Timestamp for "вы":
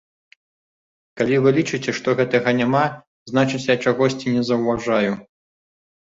1.47-1.51